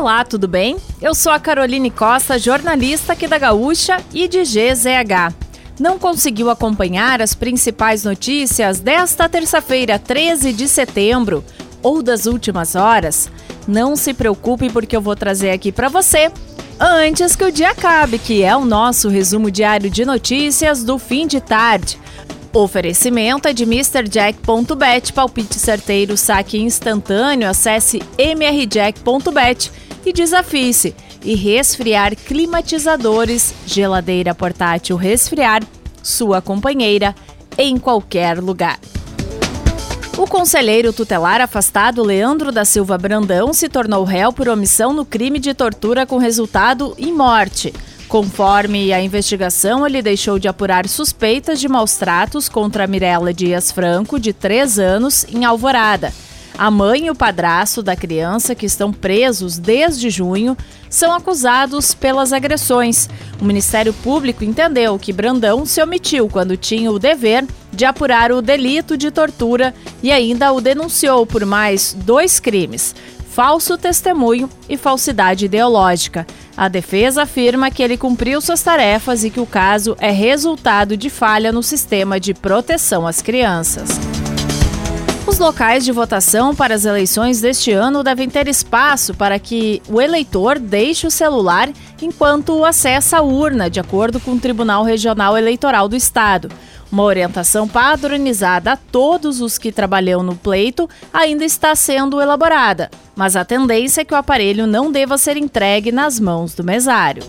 [0.00, 0.78] Olá, tudo bem?
[0.98, 5.34] Eu sou a Caroline Costa, jornalista aqui da Gaúcha e de GZH.
[5.78, 11.44] Não conseguiu acompanhar as principais notícias desta terça-feira, 13 de setembro,
[11.82, 13.30] ou das últimas horas?
[13.68, 16.32] Não se preocupe porque eu vou trazer aqui para você
[16.80, 21.26] antes que o dia acabe, que é o nosso resumo diário de notícias do fim
[21.26, 22.00] de tarde.
[22.54, 29.70] Oferecimento é de MrJack.bet, palpite certeiro, saque instantâneo, acesse mrjack.bet
[30.04, 30.94] e desafie-se.
[31.22, 35.62] E resfriar climatizadores, geladeira portátil resfriar,
[36.02, 37.14] sua companheira
[37.58, 38.78] em qualquer lugar.
[40.16, 45.38] O conselheiro tutelar afastado Leandro da Silva Brandão se tornou réu por omissão no crime
[45.38, 47.72] de tortura com resultado em morte.
[48.06, 54.18] Conforme a investigação, ele deixou de apurar suspeitas de maus tratos contra Mirella Dias Franco,
[54.18, 56.12] de 3 anos, em Alvorada.
[56.60, 60.54] A mãe e o padrasto da criança, que estão presos desde junho,
[60.90, 63.08] são acusados pelas agressões.
[63.40, 68.42] O Ministério Público entendeu que Brandão se omitiu quando tinha o dever de apurar o
[68.42, 72.94] delito de tortura e ainda o denunciou por mais dois crimes:
[73.30, 76.26] falso testemunho e falsidade ideológica.
[76.54, 81.08] A defesa afirma que ele cumpriu suas tarefas e que o caso é resultado de
[81.08, 84.09] falha no sistema de proteção às crianças.
[85.30, 90.00] Os locais de votação para as eleições deste ano devem ter espaço para que o
[90.00, 91.70] eleitor deixe o celular
[92.02, 96.50] enquanto acessa a urna, de acordo com o Tribunal Regional Eleitoral do Estado.
[96.90, 103.36] Uma orientação padronizada a todos os que trabalham no pleito ainda está sendo elaborada, mas
[103.36, 107.22] a tendência é que o aparelho não deva ser entregue nas mãos do mesário.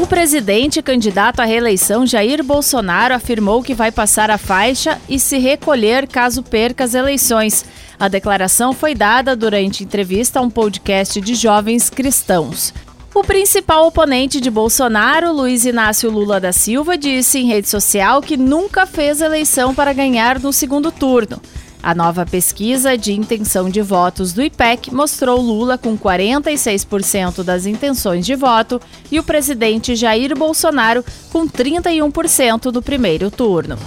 [0.00, 5.38] O presidente candidato à reeleição Jair Bolsonaro afirmou que vai passar a faixa e se
[5.38, 7.64] recolher caso perca as eleições.
[7.98, 12.72] A declaração foi dada durante entrevista a um podcast de jovens cristãos.
[13.12, 18.36] O principal oponente de Bolsonaro, Luiz Inácio Lula da Silva, disse em rede social que
[18.36, 21.42] nunca fez eleição para ganhar no segundo turno.
[21.82, 28.26] A nova pesquisa de intenção de votos do IPEC mostrou Lula com 46% das intenções
[28.26, 28.80] de voto
[29.10, 33.78] e o presidente Jair Bolsonaro com 31% do primeiro turno.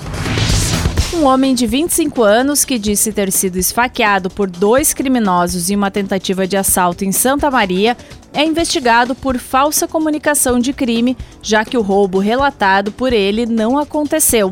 [1.13, 5.91] Um homem de 25 anos que disse ter sido esfaqueado por dois criminosos em uma
[5.91, 7.97] tentativa de assalto em Santa Maria
[8.33, 13.77] é investigado por falsa comunicação de crime, já que o roubo relatado por ele não
[13.77, 14.51] aconteceu.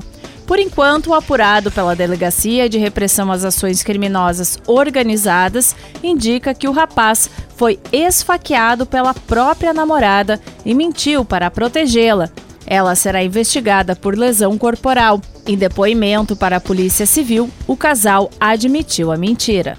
[0.50, 6.72] Por enquanto, o apurado pela Delegacia de Repressão às Ações Criminosas Organizadas indica que o
[6.72, 12.32] rapaz foi esfaqueado pela própria namorada e mentiu para protegê-la.
[12.66, 15.22] Ela será investigada por lesão corporal.
[15.46, 19.78] Em depoimento para a Polícia Civil, o casal admitiu a mentira.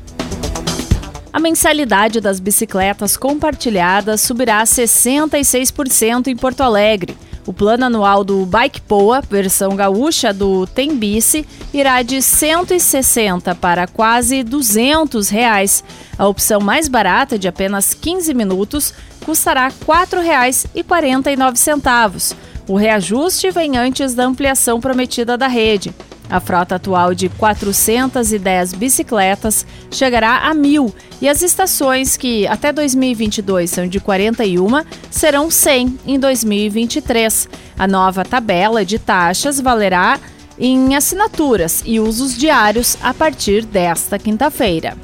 [1.32, 7.16] A mensalidade das bicicletas compartilhadas subirá a 66% em Porto Alegre.
[7.46, 14.42] O plano anual do Bike Poa, versão gaúcha do Tembice, irá de 160 para quase
[14.42, 15.82] 200 reais.
[16.18, 18.92] A opção mais barata, de apenas 15 minutos,
[19.24, 22.36] custará R$ 4,49.
[22.68, 25.92] O reajuste vem antes da ampliação prometida da rede.
[26.30, 33.68] A frota atual de 410 bicicletas chegará a mil e as estações que até 2022
[33.68, 37.48] são de 41 serão 100 em 2023.
[37.76, 40.20] A nova tabela de taxas valerá
[40.56, 44.96] em assinaturas e usos diários a partir desta quinta-feira.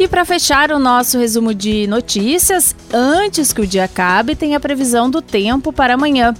[0.00, 4.60] E para fechar o nosso resumo de notícias, antes que o dia acabe, tem a
[4.60, 6.34] previsão do tempo para amanhã.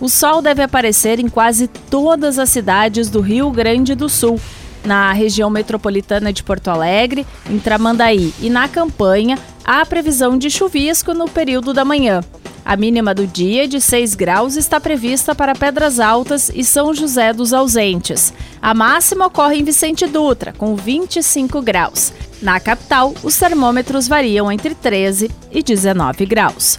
[0.00, 4.40] O sol deve aparecer em quase todas as cidades do Rio Grande do Sul.
[4.84, 11.12] Na região metropolitana de Porto Alegre, em Tramandaí e na campanha, há previsão de chuvisco
[11.12, 12.20] no período da manhã.
[12.64, 17.32] A mínima do dia, de 6 graus, está prevista para Pedras Altas e São José
[17.32, 18.32] dos Ausentes.
[18.60, 22.12] A máxima ocorre em Vicente Dutra, com 25 graus.
[22.40, 26.78] Na capital, os termômetros variam entre 13 e 19 graus.